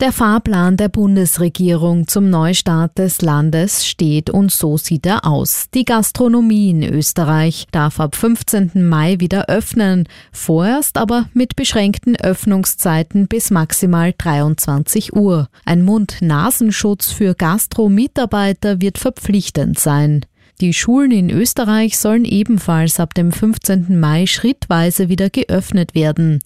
[0.00, 5.70] Der Fahrplan der Bundesregierung zum Neustart des Landes steht und so sieht er aus.
[5.74, 8.88] Die Gastronomie in Österreich darf ab 15.
[8.88, 15.48] Mai wieder öffnen, vorerst aber mit beschränkten Öffnungszeiten bis maximal 23 Uhr.
[15.64, 20.24] Ein Mund-Nasenschutz für Gastro-Mitarbeiter wird verpflichtend sein.
[20.60, 24.00] Die Schulen in Österreich sollen ebenfalls ab dem 15.
[24.00, 26.40] Mai schrittweise wieder geöffnet werden.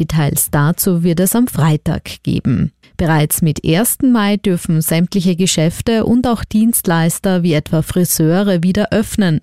[0.00, 2.72] Details dazu wird es am Freitag geben.
[2.96, 3.98] Bereits mit 1.
[4.02, 9.40] Mai dürfen sämtliche Geschäfte und auch Dienstleister wie etwa Friseure wieder öffnen.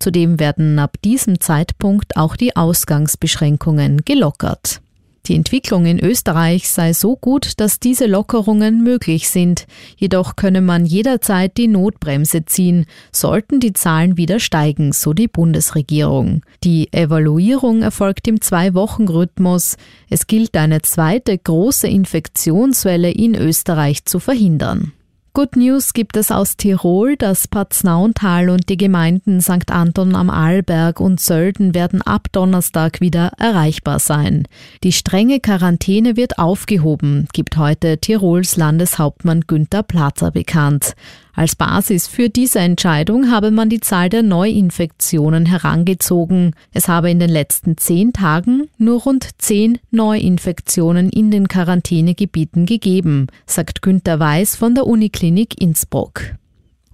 [0.00, 4.80] Zudem werden ab diesem Zeitpunkt auch die Ausgangsbeschränkungen gelockert.
[5.26, 9.66] Die Entwicklung in Österreich sei so gut, dass diese Lockerungen möglich sind.
[9.96, 16.42] Jedoch könne man jederzeit die Notbremse ziehen, sollten die Zahlen wieder steigen, so die Bundesregierung.
[16.64, 19.76] Die Evaluierung erfolgt im Zwei-Wochen-Rhythmus.
[20.08, 24.92] Es gilt eine zweite große Infektionswelle in Österreich zu verhindern.
[25.32, 27.16] Good News gibt es aus Tirol.
[27.16, 29.70] Das Paznauntal und die Gemeinden St.
[29.70, 34.48] Anton am Arlberg und Sölden werden ab Donnerstag wieder erreichbar sein.
[34.82, 40.94] Die strenge Quarantäne wird aufgehoben, gibt heute Tirols Landeshauptmann Günther Plazer bekannt.
[41.34, 46.54] Als Basis für diese Entscheidung habe man die Zahl der Neuinfektionen herangezogen.
[46.72, 53.28] Es habe in den letzten zehn Tagen nur rund zehn Neuinfektionen in den Quarantänegebieten gegeben,
[53.46, 56.39] sagt Günter Weiß von der Uniklinik Innsbruck.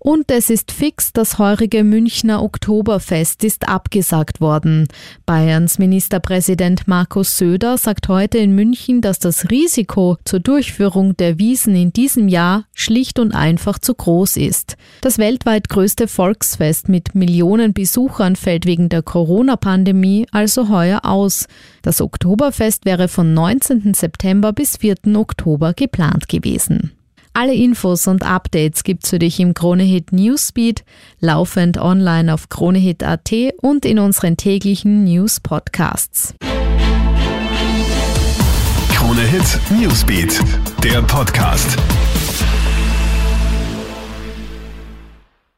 [0.09, 4.87] Und es ist fix, das heurige Münchner Oktoberfest ist abgesagt worden.
[5.27, 11.75] Bayerns Ministerpräsident Markus Söder sagt heute in München, dass das Risiko zur Durchführung der Wiesen
[11.75, 14.77] in diesem Jahr schlicht und einfach zu groß ist.
[15.01, 21.49] Das weltweit größte Volksfest mit Millionen Besuchern fällt wegen der Corona-Pandemie also heuer aus.
[21.83, 23.93] Das Oktoberfest wäre von 19.
[23.93, 24.99] September bis 4.
[25.17, 26.96] Oktober geplant gewesen.
[27.39, 30.85] Alle Infos und Updates gibt's für dich im Kronehit Newsbeat,
[31.21, 33.31] laufend online auf kronehit.at
[33.61, 36.35] und in unseren täglichen News Podcasts.
[38.89, 40.41] Kronehit Newsbeat,
[40.83, 41.77] der Podcast.